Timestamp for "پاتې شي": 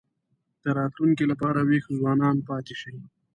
2.49-2.95